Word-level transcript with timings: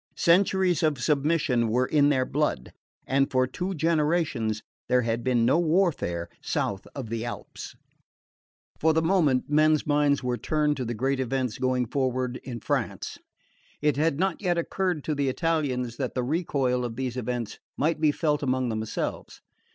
Centuries 0.17 0.81
of 0.81 0.97
submission 0.99 1.67
were 1.67 1.85
in 1.85 2.09
their 2.09 2.25
blood, 2.25 2.73
and 3.05 3.29
for 3.29 3.45
two 3.45 3.75
generations 3.75 4.63
there 4.89 5.03
had 5.03 5.23
been 5.23 5.45
no 5.45 5.59
warfare 5.59 6.27
south 6.41 6.87
of 6.95 7.09
the 7.11 7.23
Alps. 7.23 7.75
For 8.79 8.93
the 8.93 9.03
moment 9.03 9.47
men's 9.47 9.85
minds 9.85 10.23
were 10.23 10.37
turned 10.39 10.75
to 10.77 10.85
the 10.85 10.95
great 10.95 11.19
events 11.19 11.59
going 11.59 11.85
forward 11.85 12.37
in 12.43 12.59
France. 12.61 13.19
It 13.79 13.95
had 13.95 14.17
not 14.17 14.41
yet 14.41 14.57
occurred 14.57 15.03
to 15.03 15.13
the 15.13 15.29
Italians 15.29 15.97
that 15.97 16.15
the 16.15 16.23
recoil 16.23 16.83
of 16.83 16.95
these 16.95 17.15
events 17.15 17.59
might 17.77 18.01
be 18.01 18.11
felt 18.11 18.41
among 18.41 18.69
themselves. 18.69 19.39